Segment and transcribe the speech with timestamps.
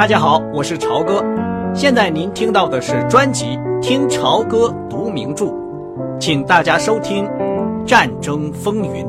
[0.00, 1.22] 大家好，我是朝哥。
[1.74, 3.44] 现在您听到的是专辑
[3.82, 5.44] 《听朝歌读名著》，
[6.18, 7.26] 请大家收听
[7.84, 9.04] 《战争风云》。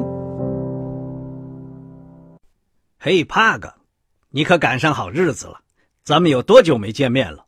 [2.99, 3.73] 嘿，帕格，
[4.31, 5.61] 你可赶上好日子了，
[6.03, 7.45] 咱们有多久没见面了？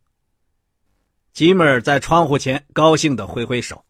[1.33, 3.83] 吉米尔在窗户前高兴地挥挥手，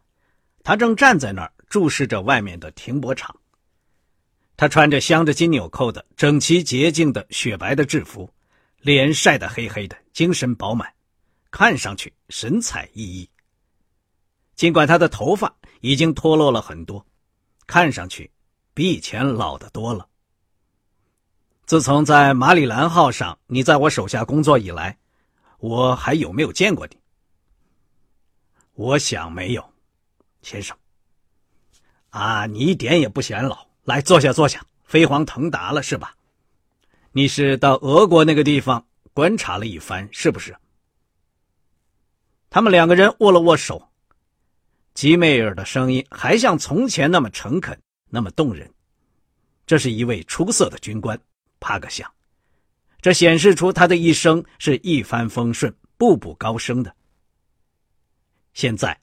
[0.63, 3.35] 他正站在那儿注视着外面的停泊场。
[4.57, 8.27] 他穿着镶着金纽扣的整齐洁净的雪白的制服。
[8.83, 10.93] 脸晒得黑黑的，精神饱满，
[11.49, 13.25] 看上去神采奕奕。
[14.55, 17.05] 尽管他的头发已经脱落了很多，
[17.65, 18.29] 看上去
[18.73, 20.05] 比以前老得多了。
[21.65, 24.97] 自从在马里兰号上你在我手下工作以来，
[25.59, 26.97] 我还有没有见过你？
[28.73, 29.73] 我想没有，
[30.41, 30.77] 先生。
[32.09, 33.65] 啊，你一点也不显老。
[33.85, 36.13] 来，坐下，坐下，飞黄腾达了是吧？
[37.15, 40.55] 你是到俄国那个地方观察了一番，是不是？
[42.49, 43.87] 他们两个人握了握手，
[44.95, 47.79] 吉梅尔的声音还像从前那么诚恳，
[48.09, 48.67] 那么动人。
[49.67, 51.19] 这是一位出色的军官，
[51.59, 52.11] 帕格想，
[52.99, 56.95] 这显示出他的一生是一帆风顺、步步高升的。
[58.55, 58.99] 现在，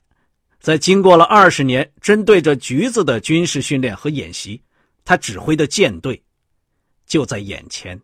[0.59, 4.61] 在经过了二十年针对着橘子的军事训练和演习，
[5.05, 6.21] 他指挥的舰队。
[7.07, 7.99] 就在眼前，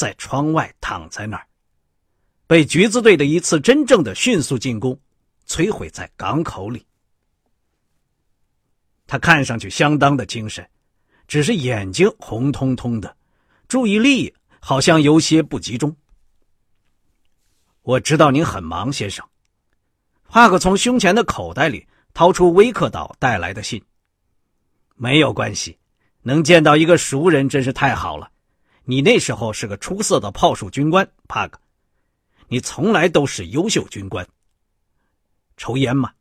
[0.00, 1.46] 在窗外躺在那儿，
[2.46, 4.98] 被橘子队的一次真正的迅速进攻
[5.46, 6.86] 摧毁在港口里。
[9.06, 10.66] 他看上去相当的精神，
[11.28, 13.14] 只是眼睛红彤彤的，
[13.68, 15.94] 注意力好像有些不集中。
[17.82, 19.22] 我知道您很忙，先生。
[20.30, 23.84] 帕克从胸前的口袋里掏出威克岛带来的信。
[24.96, 25.76] 没有关系。
[26.22, 28.30] 能见到一个熟人真是太好了。
[28.84, 31.60] 你那时候是个出色的炮术军官，帕克。
[32.48, 34.26] 你从来都是优秀军官。
[35.56, 36.12] 抽烟吗？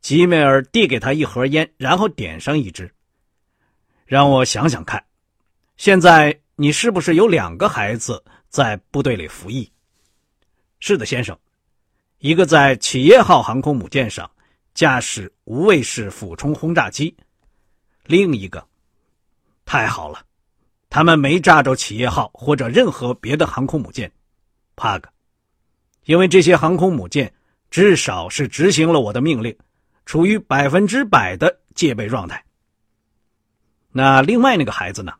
[0.00, 2.92] 吉梅尔递给他一盒烟，然后点上一支。
[4.04, 5.04] 让我想想看，
[5.76, 9.72] 现在你是不是有两个孩子在部队里服役？
[10.80, 11.38] 是的，先生。
[12.18, 14.30] 一个在企业号航空母舰上
[14.74, 17.16] 驾驶无畏式俯冲轰炸机。
[18.04, 18.64] 另一个，
[19.64, 20.24] 太好了，
[20.94, 24.12] 他们没炸着企业号或者任何别的航空母舰，
[24.76, 25.08] 帕格，
[26.04, 27.32] 因为这些航空母舰
[27.70, 29.56] 至少是执行了我的命令，
[30.04, 32.44] 处于百分之百的戒备状态。
[33.90, 35.14] 那另外那个孩子呢？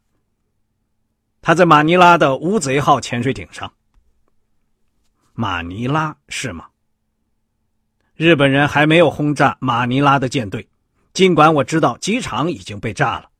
[1.41, 3.73] 他在马尼拉的乌贼号潜水艇上。
[5.33, 6.67] 马尼拉是吗？
[8.15, 10.69] 日本人还没有轰炸马尼拉的舰队。
[11.15, 13.31] 尽管我知道机场已经被炸了，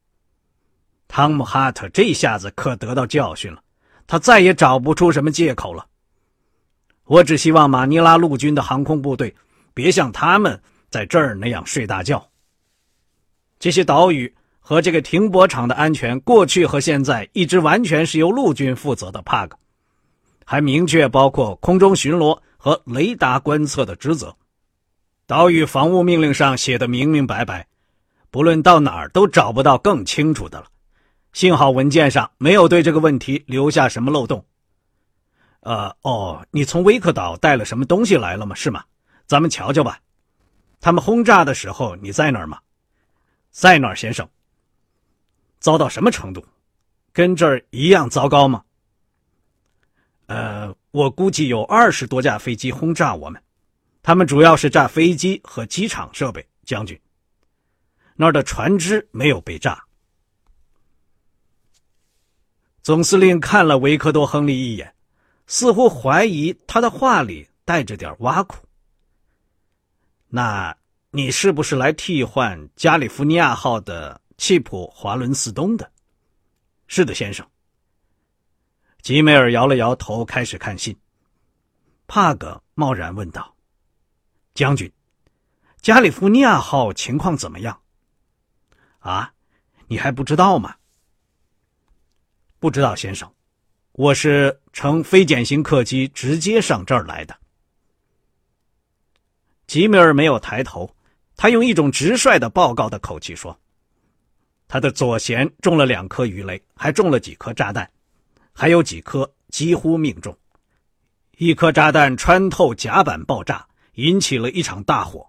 [1.15, 3.63] 汤姆·哈特这下子可得到教训了，
[4.07, 5.85] 他再也找不出什么借口了。
[7.05, 9.37] 我只希望马尼拉陆军的航空部队
[9.75, 10.59] 别像他们
[10.89, 12.27] 在这儿那样睡大觉。
[13.59, 19.21] 这些岛屿和这个停泊场的安全，过去和现在一直完全是由陆军负责的。
[19.21, 19.59] 帕克
[20.47, 24.35] 还明确包括空中巡逻和雷达观测的职责。
[25.27, 27.67] 岛屿防务命令上写的明明白白，
[28.31, 30.69] 不论到哪儿都找不到更清楚的了。
[31.33, 34.45] 幸好文件上没有对这个问题留下什么漏洞。
[35.61, 38.55] 呃，哦，你从威克岛带了什么东西来了吗？
[38.55, 38.85] 是吗？
[39.27, 39.99] 咱们瞧瞧吧。
[40.81, 42.59] 他们轰炸的时候你在那儿吗？
[43.51, 44.29] 在那儿，先生。
[45.61, 46.45] 糟到什么程度？
[47.13, 48.63] 跟这儿一样糟糕吗？
[50.27, 53.41] 呃，我估计有二十多架飞机轰炸我们。
[54.03, 56.99] 他们主要是炸飞机和机场设备，将军。
[58.17, 59.83] 那儿的船只没有被炸。
[62.83, 64.93] 总司令看了维克多·亨利一眼，
[65.47, 68.67] 似乎怀疑他的话里带着点挖苦。
[70.27, 70.77] 那
[71.13, 75.93] 你是不是来替换加利福尼亚号的契普·华伦斯东的？
[76.89, 77.47] 是的，先生。
[79.01, 80.97] 吉梅尔摇了摇头，开始看信。
[82.09, 83.55] 帕格贸然问道。
[84.55, 84.91] 将军，
[85.81, 87.81] 加利福尼亚号情况怎么样？
[88.99, 89.33] 啊，
[89.87, 90.75] 你还不知道吗？
[92.63, 93.29] 不知道，先生，
[93.91, 97.37] 我是乘非典型客机直接上这儿来的。
[99.67, 100.95] 吉米尔没有抬头，
[101.35, 103.59] 他用一种直率的报告的口气说
[104.69, 107.91] ：“他的左舷中了两颗鱼雷，还中了几颗炸弹，
[108.53, 110.39] 还有几颗几乎命中，
[111.39, 115.29] 一颗炸弹穿透甲板爆炸。”引起了一场大火，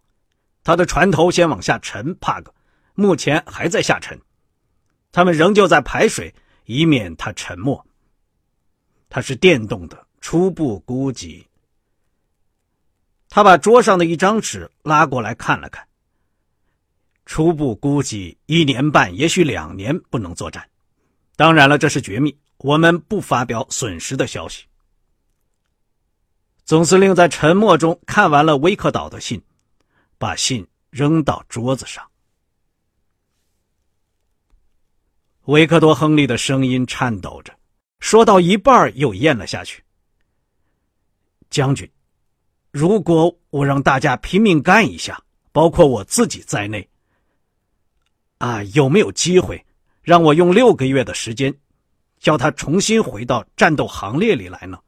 [0.63, 2.53] 他的船头先往下沉，帕格，
[2.93, 4.21] 目前还在下沉，
[5.11, 6.33] 他们仍旧在排水，
[6.65, 7.85] 以免它沉没。
[9.09, 10.07] 它是电动的。
[10.21, 11.45] 初步估计，
[13.27, 15.85] 他把桌上的一张纸拉过来看了看。
[17.25, 20.69] 初步估计，一年半，也许两年不能作战。
[21.35, 24.63] 当然了，这是绝密，我们不发表损失的消息。
[26.63, 29.43] 总司令在沉默中看完了威克岛的信，
[30.17, 32.09] 把信扔到桌子上。
[35.45, 37.53] 维克多·亨利的声音颤抖着，
[37.99, 39.83] 说到一半又咽了下去。
[41.49, 41.89] 将军，
[42.71, 46.87] 如果我让大家拼命干一下，包括我自己在内，
[48.37, 49.65] 啊，有没有机会
[50.01, 51.53] 让我用六个月的时间，
[52.19, 54.79] 叫他重新回到战斗行列里来呢？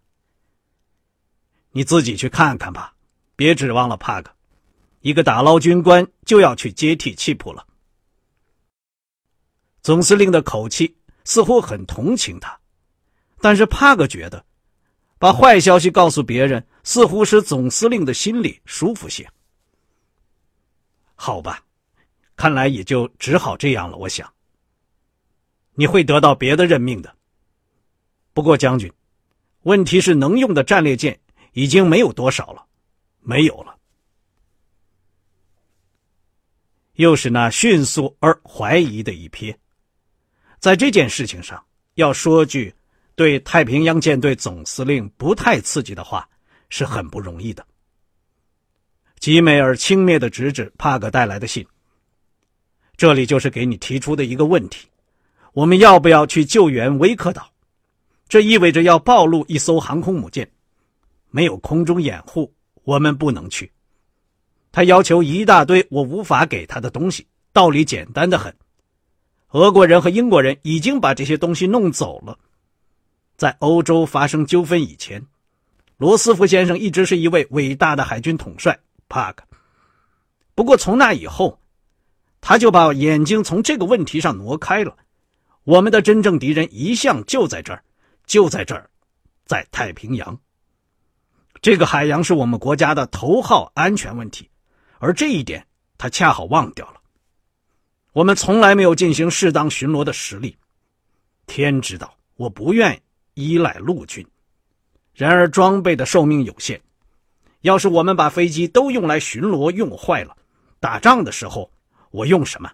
[1.72, 2.94] 你自己去看看吧，
[3.36, 4.32] 别指望了，帕克。
[5.02, 7.68] 一个打捞军官就要去接替契普了。
[9.86, 12.60] 总司令的口气似乎很同情他，
[13.40, 14.44] 但是帕克觉得。
[15.20, 19.30] 把坏消息告诉别人，似乎使总司令的心里舒服些。
[21.14, 21.64] 好吧，
[22.36, 23.96] 看来也就只好这样了。
[23.96, 24.34] 我想，
[25.76, 27.16] 你会得到别的任命的。
[28.34, 28.92] 不过，将军，
[29.62, 31.20] 问题是能用的战列舰
[31.54, 32.66] 已经没有多少了，
[33.20, 33.78] 没有了。
[36.94, 39.56] 又是那迅速而怀疑的一瞥。
[40.60, 41.64] 在这件事情上，
[41.96, 42.74] 要说句。
[43.18, 46.28] 对太平洋舰队总司令不太刺激的话，
[46.68, 47.66] 是很不容易的。
[49.20, 51.66] 吉美尔轻蔑的指指帕格带来的信。
[52.98, 54.90] 这里就是给你提出的一个问题：
[55.54, 57.50] 我们要不要去救援威克岛？
[58.28, 60.52] 这意味着要暴露一艘航空母舰，
[61.30, 62.54] 没有空中掩护，
[62.84, 63.72] 我们不能去。
[64.74, 68.54] 他要求一大堆我无法给他的东西，道理简单的很。
[69.56, 72.38] 俄国人和英国人已经把这些东西弄走了。
[73.38, 75.26] 在欧洲发生纠纷以前，
[75.96, 78.78] 罗斯福先生一直是一位伟大的海军统帅。
[79.08, 79.46] 帕克，
[80.56, 81.58] 不过从那以后，
[82.42, 84.94] 他就把眼睛从这个问题上挪开了。
[85.64, 87.82] 我们的真正敌人一向就在这儿，
[88.26, 88.90] 就在这儿，
[89.46, 90.38] 在太平洋。
[91.62, 94.50] 这个海洋是我们国家的头号安全问题，
[95.00, 95.66] 而这一点
[95.98, 97.00] 他恰好忘掉了。
[98.16, 100.56] 我们从来没有进行适当巡逻的实力。
[101.48, 102.98] 天知道，我不愿。
[103.34, 104.26] 依赖陆军，
[105.14, 106.80] 然而装备的寿命有限。
[107.64, 110.34] 要是我们把飞机都用来巡逻用坏了，
[110.80, 111.70] 打仗的时候
[112.12, 112.72] 我用什么？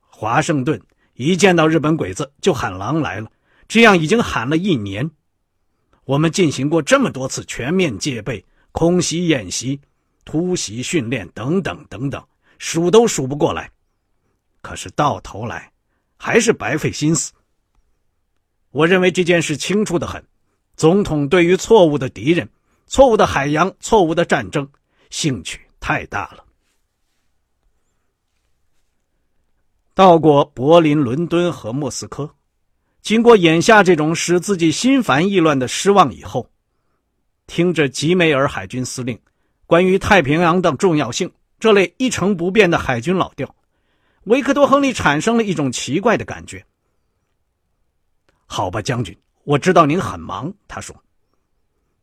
[0.00, 0.82] 华盛顿
[1.14, 3.30] 一见到日本鬼子就喊狼来了，
[3.68, 5.08] 这样已经喊了一年。
[6.04, 9.80] 我们进行过这么多次全面戒备、空袭演习、
[10.24, 12.20] 突袭训练等等等等，
[12.58, 13.70] 数都数不过来。
[14.60, 15.72] 可是到头来
[16.16, 17.32] 还是白费心思。
[18.70, 20.22] 我认为这件事清楚的很，
[20.76, 22.48] 总统对于错误的敌人、
[22.86, 24.68] 错误的海洋、错误的战争
[25.10, 26.44] 兴趣太大了。
[29.94, 32.30] 到过柏林、伦敦和莫斯科，
[33.00, 36.48] 经过眼下这种使自己心烦意乱的失望以后，
[37.46, 39.18] 听着吉梅尔海军司令
[39.66, 43.52] 关于太平洋的重要性这类一成不变的海军老调，
[44.28, 46.64] 维克多·亨利产生了一种奇怪的感觉。
[48.44, 50.52] 好吧，将军，我知道您很忙。
[50.68, 50.94] 他说，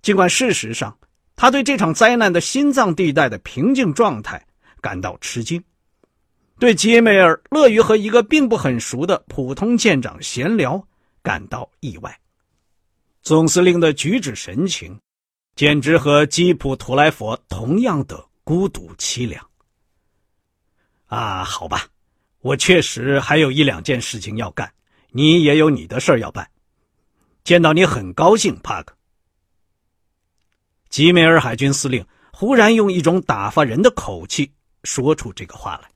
[0.01, 0.97] 尽管事实上
[1.35, 4.43] 他对这场灾难的心脏地带的平静状态
[4.81, 5.63] 感到吃惊，
[6.57, 10.83] 对杰梅尔乐于和一个并不很熟的普通舰长闲聊
[11.21, 12.19] 感到意外。
[13.21, 14.99] 总司令的举止神情，
[15.55, 19.47] 简直和基普图莱佛同样的孤独凄凉。
[21.05, 21.87] 啊，好吧，
[22.45, 24.71] 我确实还有一两件事情要干。
[25.09, 26.47] 你也有你的事要办，
[27.43, 28.95] 见到你很高兴，帕克。
[30.87, 35.89] 吉梅尔海军司令忽然用一种打发人的口气说出这个话来。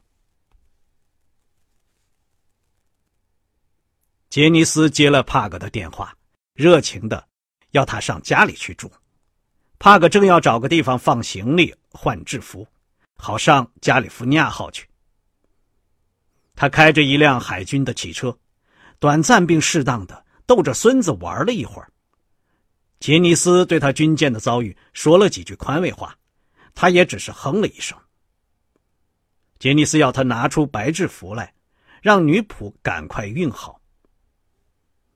[4.32, 6.16] 杰尼斯接了帕克的电话，
[6.56, 7.28] 热情的
[7.72, 8.92] 要他上家里去住。
[9.78, 12.68] 帕克正要找个地方放行李、换制服，
[13.18, 14.89] 好上加利福尼亚号去。
[16.60, 18.38] 他开着一辆海军的汽车。
[19.00, 21.90] 短暂并适当的逗着孙子玩了一会儿。
[23.00, 26.18] 杰尼斯对他军舰的遭遇说了几句宽慰话，
[26.76, 27.98] 他也只是哼了一声。
[29.58, 31.54] 杰尼斯要他拿出白制服来，
[32.02, 33.80] 让女仆赶快熨好。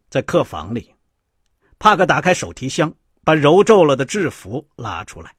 [0.09, 0.95] 在客房里，
[1.77, 2.95] 帕克打开手提箱，
[3.25, 5.35] 把揉皱了的制服拉出来。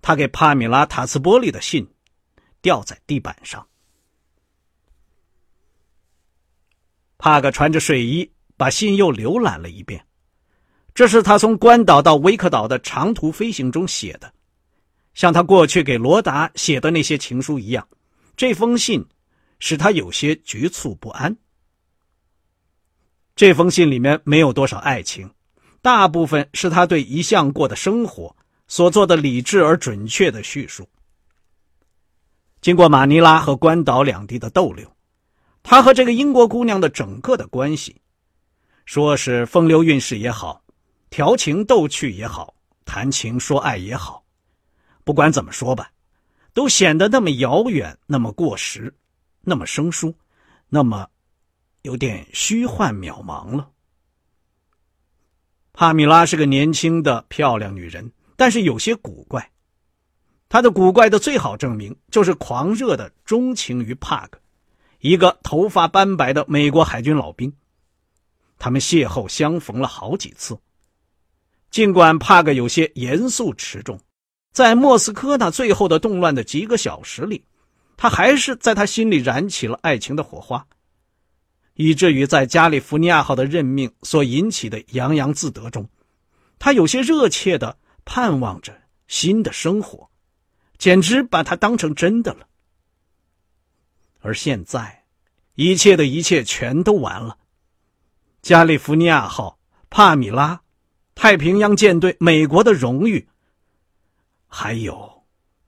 [0.00, 1.86] 他给帕米拉·塔斯波利的信
[2.62, 3.68] 掉在地板上。
[7.18, 10.04] 帕克穿着睡衣，把信又浏览了一遍，
[10.94, 14.32] 这是他从关岛到威克岛的长途飞行中写的，
[15.14, 17.86] 像他过去给罗达写的那些情书一样。
[18.36, 19.04] 这封信
[19.58, 21.34] 使他有些局促不安。
[23.34, 25.30] 这封信里面没有多少爱情，
[25.82, 28.34] 大部分是他对一向过的生活
[28.68, 30.88] 所做的理智而准确的叙述。
[32.62, 34.90] 经过马尼拉和关岛两地的逗留，
[35.68, 38.00] 他和这个英国姑娘的整个的关系，
[38.84, 40.62] 说是风流韵事也好，
[41.10, 42.54] 调情逗趣也好，
[42.84, 44.24] 谈情说爱也好，
[45.02, 45.90] 不管怎么说吧。
[46.52, 48.94] 都显得那么遥远，那么过时，
[49.40, 50.14] 那么生疏，
[50.68, 51.08] 那么
[51.82, 53.68] 有点虚幻渺茫了。
[55.72, 59.50] 帕米拉是个年轻的漂亮女人，但是有些古怪。
[60.48, 64.38] 她的古怪的最好证明就是狂热的钟情于帕格，
[65.06, 67.52] 一个头发斑白的美国海军老兵。
[68.58, 70.58] 他们邂逅相逢了好几次，
[71.70, 74.00] 尽管帕格有些严肃持重。
[74.52, 77.44] 在莫斯科那最后的动乱的几个小时里，
[77.96, 80.66] 他还是在他心里燃起了爱情的火花，
[81.74, 85.88] 以至于在加利福尼亚号的任命所引起的洋洋自得中，
[86.58, 90.08] 他有些热切的盼望着新的生活，
[90.78, 92.48] 简直把他当成真的了。
[94.26, 95.04] 而现在，
[95.54, 97.38] 一切的一切全都完了。
[98.42, 99.56] 加利福尼亚号、
[99.88, 100.60] 帕米拉、
[101.14, 103.28] 太平洋舰队、美国的荣誉。
[104.48, 105.24] 还有，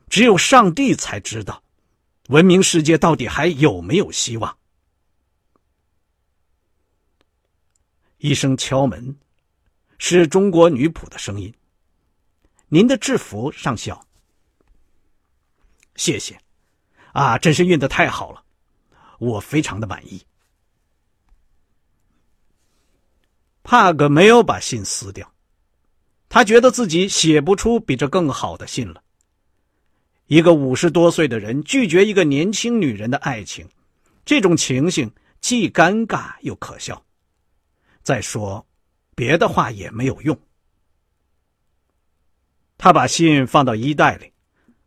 [0.09, 1.63] 只有上帝才知道，
[2.31, 4.59] 文明世界到底还有没有希望。
[8.17, 9.17] 一声敲门，
[9.99, 11.55] 是中国女仆的声音。
[12.67, 14.05] 您的制服上校。
[15.95, 16.41] 谢谢，
[17.13, 18.45] 啊，真是运的太好了，
[19.19, 20.23] 我非常的满意。
[23.63, 25.31] 帕格没有把信撕掉。
[26.31, 29.03] 他觉得自己写不出比这更好的信了。
[30.27, 33.67] 一个五十多岁的人拒绝一个年轻女人的爱情，
[34.27, 35.11] 这种情形
[35.41, 37.03] 既尴尬又可笑。
[38.03, 38.67] 再说，
[39.15, 40.39] 别的话也没有用。
[42.77, 44.31] 他把信放到衣袋里，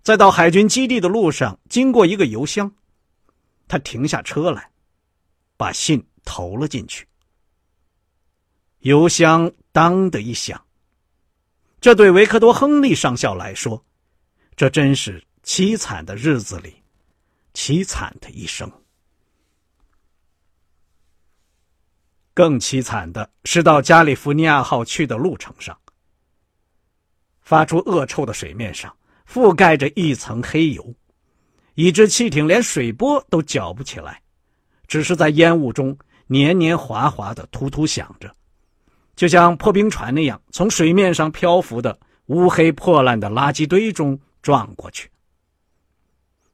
[0.04, 2.72] 在到海军基地的路上经过一个邮箱，
[3.72, 4.70] 他停下车来，
[5.56, 7.08] 把信投了进去。
[8.80, 10.62] 邮箱当的一响。
[11.80, 13.86] 这对维克多·亨利上校来说，
[14.58, 16.84] 这真是凄惨的日子里，
[17.54, 18.70] 凄惨的一生。
[22.34, 25.80] 更凄惨的是，到加利福尼亚号去的路程上，
[27.40, 28.94] 发出恶臭的水面上
[29.26, 30.94] 覆盖着一层黑油，
[31.76, 34.22] 以致汽艇连水波都搅不起来，
[34.88, 35.98] 只是在烟雾中
[36.28, 38.34] 黏黏滑滑的突突响着。
[39.16, 41.98] 就像破冰船那样，从水面上漂浮的
[42.28, 45.10] 乌黑破烂的垃圾堆中撞过去。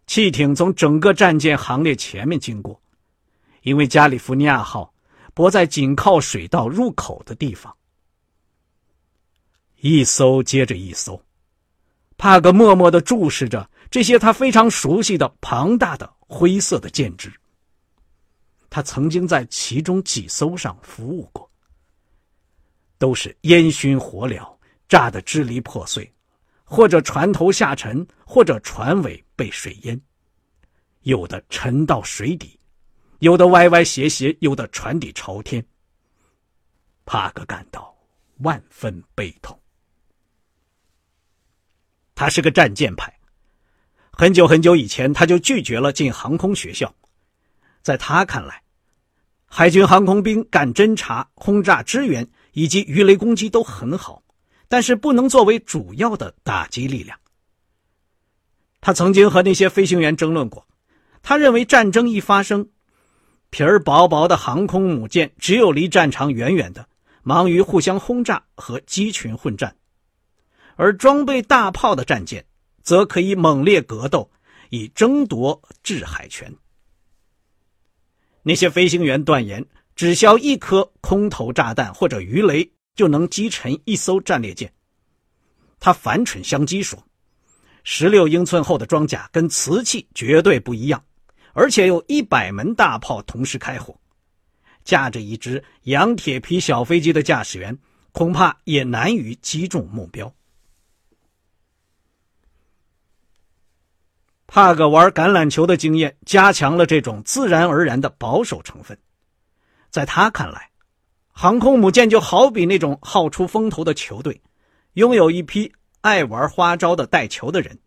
[0.05, 2.81] 汽艇从整个战舰行列前面经过，
[3.61, 4.93] 因为加利福尼亚号
[5.33, 7.75] 泊在紧靠水道入口的地方。
[9.79, 11.21] 一艘接着一艘，
[12.17, 17.31] 帕格默默的注视着这些他非常熟悉的庞大的灰色的舰只。
[18.69, 21.49] 他曾经在其中几艘上服务过。
[22.99, 24.57] 都是烟熏火燎，
[24.89, 26.11] 炸得支离破碎，
[26.63, 30.01] 或者船头下沉，或者船尾被水淹，
[31.01, 32.59] 有的沉到水底，
[33.19, 35.63] 有的歪歪斜斜，有的船底朝天。
[37.05, 37.95] 帕格感到
[38.39, 39.57] 万分悲痛。
[42.15, 43.15] 他是个战舰派，
[44.17, 46.93] 很久很久以前他就拒绝了进航空学校，
[47.83, 48.63] 在他看来，
[49.45, 52.27] 海军航空兵干侦察、轰炸、支援。
[52.53, 54.23] 以及鱼雷攻击都很好，
[54.67, 57.15] 但是不能作为主要的打击力量。
[58.81, 60.65] 他曾经和那些飞行员争论过，
[61.21, 62.67] 他认为战争一发生，
[63.51, 66.89] 皮儿薄薄的航空母舰只有离战场远远的，
[67.21, 69.75] 忙于互相轰炸和机群混战，
[70.77, 72.43] 而装备大炮的战舰
[72.87, 74.31] 则可以猛烈格斗，
[74.69, 76.55] 以争夺制海权。
[78.43, 79.65] 那些飞行员断言。
[79.93, 84.71] 只消一颗空投炸弹或者鱼雷，就能击沉一艘战列舰。
[85.79, 87.03] 他反唇相讥说
[87.83, 91.03] ：“十六英寸厚的装甲跟瓷器绝对不一样，
[91.53, 93.99] 而且有一百门大炮同时开火，
[94.83, 97.75] 驾着一只羊铁皮小飞机的驾驶员
[98.11, 100.31] 恐怕也难于击中目标。”
[104.47, 108.97] 帕格玩橄榄球的经验加强了这种自然而然的保守成分。
[109.91, 110.71] 在他看来，
[111.31, 114.41] 航空母舰就好比那种好出风头的球队，
[114.93, 117.77] 拥有一批爱玩花招的带球的人，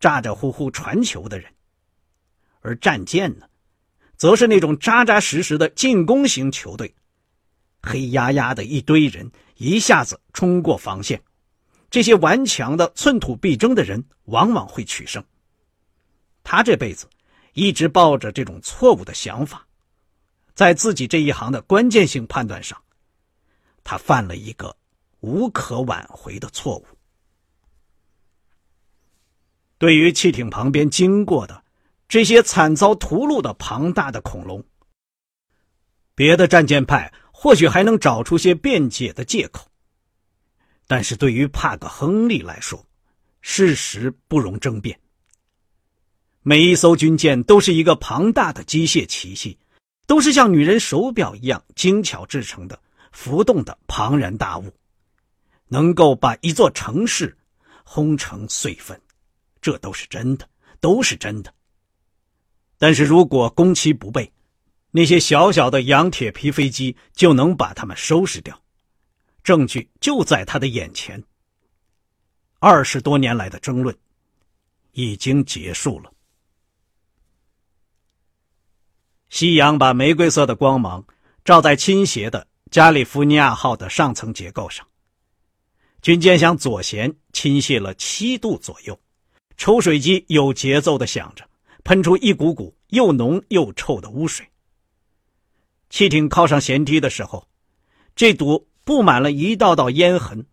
[0.00, 1.46] 咋咋呼呼传球的人；
[2.60, 3.46] 而战舰呢，
[4.16, 6.94] 则是那种扎扎实实的进攻型球队，
[7.82, 11.22] 黑压压的一堆人一下子冲过防线，
[11.90, 15.22] 这些顽强的寸土必争的人往往会取胜。
[16.42, 17.08] 他这辈子
[17.52, 19.66] 一直抱着这种错误的想法。
[20.54, 22.82] 在自己这一行的关键性判断上，
[23.82, 24.76] 他犯了一个
[25.20, 26.86] 无可挽回的错误。
[29.78, 31.64] 对于汽艇旁边经过的
[32.06, 34.62] 这些惨遭屠戮的庞大的恐龙，
[36.14, 39.66] 别的战舰派或许还能找出些辩解的借口，
[40.86, 42.84] 但是对于帕格·亨利来说，
[43.40, 45.00] 事实不容争辩。
[46.42, 49.58] 每一艘军舰都是一个庞大的机械奇迹。
[50.06, 52.76] 都是像女人手表一样精巧制成的
[53.12, 54.74] 浮动的庞然大物，
[55.68, 57.38] 能够把一座城市
[57.84, 59.00] 轰成碎粉，
[59.62, 60.48] 这都是真的，
[60.80, 61.54] 都是真的。
[62.76, 64.32] 但是如果攻其不备，
[64.90, 68.60] 那些小小的洋铁皮飞机就能把他们收拾掉。
[69.44, 71.22] 证据就在他的眼前。
[72.58, 73.96] 二十多年来的争论
[74.90, 76.12] 已经结束了。
[79.30, 81.04] 夕阳把玫瑰色的光芒
[81.44, 84.86] 照在倾斜的加利福尼亚号的上层结构上。
[86.02, 88.98] 军舰向左舷倾斜了七度左右，
[89.56, 91.48] 抽水机有节奏的响着，
[91.84, 94.46] 喷出一股股又浓又臭的污水。
[95.90, 97.46] 汽艇靠上舷梯的时候，
[98.16, 100.46] 这堵布满了一道道烟痕、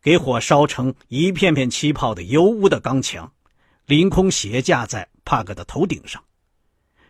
[0.00, 3.32] 给火烧成一片片气泡的油污的钢墙，
[3.86, 6.22] 凌空斜架在帕格的头顶上。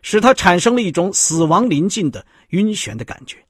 [0.03, 3.43] 使他产生了一种死亡临近的晕眩的感觉。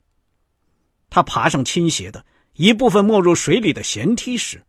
[1.10, 4.64] 他爬上倾斜的一部分没入水里的舷梯时，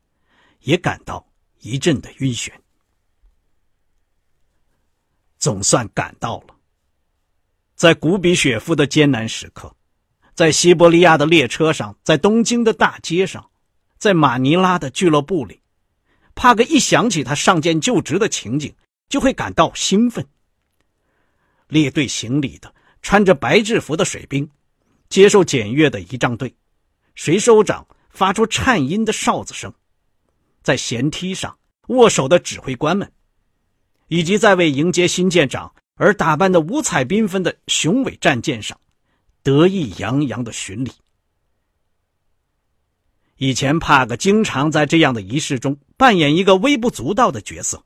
[0.61, 1.25] 也感到
[1.61, 2.51] 一阵的晕眩。
[5.39, 6.57] 总算赶到了，
[7.75, 9.77] 在古比雪夫的艰难时刻，
[10.35, 13.51] 在西伯利亚的列车上，在东京的大街上，
[13.99, 15.61] 在马尼拉的俱乐部里，
[16.35, 18.75] 帕格一想起他上舰就职的情景，
[19.11, 20.27] 就会感到兴奋。
[21.69, 24.49] 列队行礼的穿着白制服的水兵，
[25.09, 26.55] 接受检阅的仪仗队，
[27.15, 29.73] 水手长发出颤音的哨子声，
[30.63, 33.11] 在舷梯上握手的指挥官们，
[34.09, 38.79] 以及在为迎接新舰长而打扮的五彩缤纷的雄伟战舰上，
[39.43, 40.93] 得意洋洋的巡礼。
[43.37, 47.85] 以前帕格经常在这样的仪式中扮演一个微不足道的角色，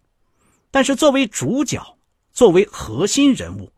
[0.70, 1.97] 但是作为主角。
[2.38, 3.72] 作为核心人物，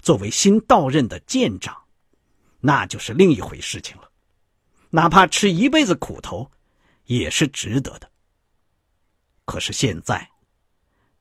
[0.00, 1.84] 作为新到任的舰长，
[2.58, 4.10] 那就是另一回事情了。
[4.90, 6.50] 哪怕吃一辈子苦头，
[7.04, 8.10] 也是值得的。
[9.44, 10.28] 可是现在，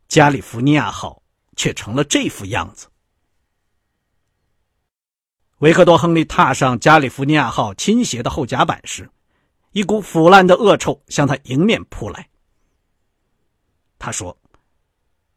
[0.08, 1.22] 加利福尼亚号
[1.56, 2.88] 却成了这副样子。
[5.60, 9.08] 维克多·亨利踏上加利福尼亚号倾斜的后甲板时，
[9.72, 12.28] 一股腐烂的恶臭向他迎面扑来。
[14.00, 14.36] 他说。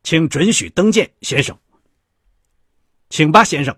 [0.04, 1.58] 请准许登舰，先生。
[3.08, 3.74] 请吧，先生。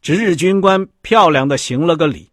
[0.00, 2.30] 值日军官漂亮的行了个礼，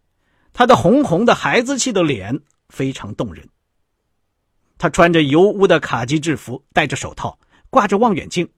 [0.52, 3.48] 他的红红的孩子气的脸非常动人。
[4.78, 7.36] 他穿着油污的卡其制服，戴着手套，
[7.68, 8.48] 挂着望远镜。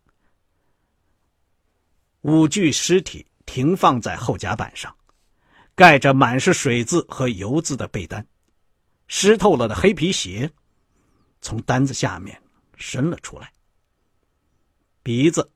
[2.21, 4.95] 五具尸体停放在后甲板上，
[5.75, 8.27] 盖着满是水渍和油渍的被单，
[9.09, 10.51] 湿透了的黑皮鞋
[11.41, 12.39] 从单子下面
[12.77, 13.51] 伸了出来。
[15.03, 15.51] 鼻子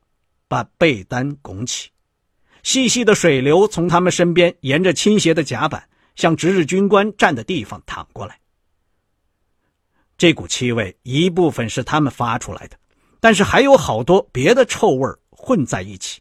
[0.49, 1.91] 把被单拱起，
[2.63, 8.39] 细细的水流从他们身边沿着倾斜的甲板向值日军官站的地方淌过来。
[10.19, 12.77] 这股气味一部分是他们发出来的，
[13.21, 16.21] 但是还有好多别的臭味混在一起。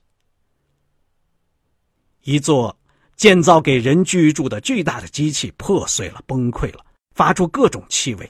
[2.23, 2.77] 一座
[3.15, 8.29] 建造给人居住的巨大的机器破碎了，崩溃了，发出各种气味，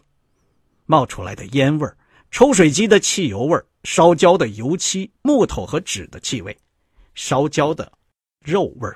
[0.86, 1.90] 冒出来的烟味
[2.30, 6.58] 抽水机的汽油味烧焦的油漆、木头和纸的气味，
[7.14, 7.90] 烧焦的
[8.42, 8.90] 肉味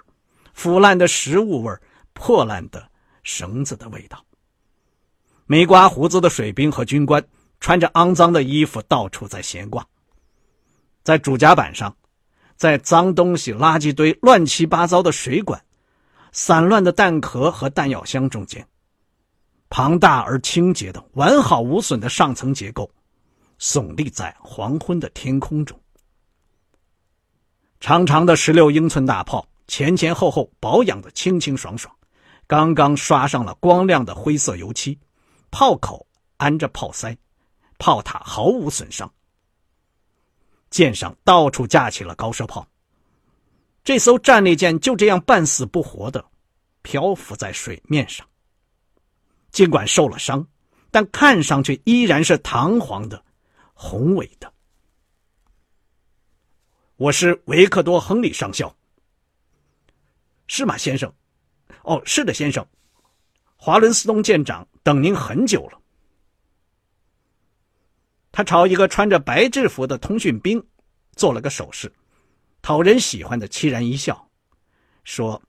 [0.54, 1.72] 腐烂的食物味
[2.14, 2.90] 破烂的
[3.22, 4.26] 绳子的味道。
[5.46, 7.24] 没刮胡子的水兵和军官
[7.60, 9.88] 穿着肮脏的衣服，到处在闲逛。
[11.04, 11.96] 在主甲板上，
[12.56, 15.64] 在脏东西、垃圾堆、乱七八糟的水管、
[16.32, 18.68] 散乱的弹壳和弹药箱中间，
[19.70, 22.92] 庞大而清洁的、完好无损的上层结构。
[23.60, 25.80] 耸立在黄昏的天空中，
[27.80, 31.94] 长长的十六英寸大炮前前后后保养的清清爽爽，
[32.48, 34.98] 刚刚刷上了光亮的灰色油漆，
[35.52, 37.18] 炮口安着炮塞，
[37.78, 39.12] 炮塔毫无损伤。
[40.70, 42.66] 舰上到处架起了高射炮。
[43.84, 46.24] 这艘战列舰就这样半死不活的
[46.82, 48.26] 漂浮在水面上。
[49.52, 50.48] 尽管受了伤，
[50.92, 53.24] 但看上去依然是堂皇的、
[53.82, 54.54] 宏伟的。
[56.98, 58.76] 我是维克多·亨利上校。
[60.48, 61.14] 是吗，先生？
[61.84, 62.68] 哦，是的，先生。
[63.56, 65.82] 华伦斯通舰长等您很久了。
[68.34, 70.62] 他朝一个穿着白制服的通讯兵
[71.14, 71.90] 做了个手势，
[72.62, 74.30] 讨人喜欢的凄然一笑，
[75.06, 75.42] 说：“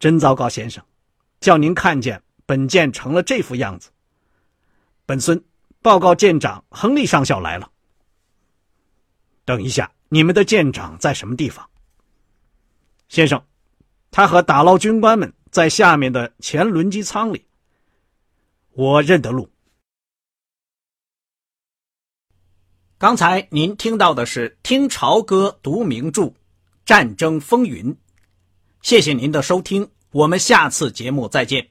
[0.00, 0.84] 真糟糕，先生，
[1.38, 3.90] 叫您看见。”本舰成了这副样子。
[5.06, 5.42] 本孙
[5.82, 7.70] 报告舰长亨利上校来了。
[9.44, 11.68] 等一下，你们的舰长在什么地方？
[13.08, 13.44] 先生，
[14.10, 17.44] 他和打捞军官们在下面的前轮机舱里。
[18.70, 19.50] 我认得路。
[22.96, 26.32] 刚才您听到的是《听潮歌读名著：
[26.84, 27.92] 战争风云》。
[28.80, 31.68] 谢谢您的收听，我们下次节目再见。